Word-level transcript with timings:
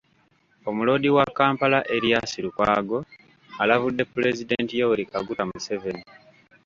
Omuloodi 0.69 1.09
wa 1.17 1.25
Kampala 1.37 1.79
Erias 1.95 2.31
Lukwago 2.43 2.97
alabudde 3.61 4.03
Pulezidenti 4.13 4.73
Yoweri 4.79 5.05
Kaguta 5.11 5.43
Museveni. 5.49 6.03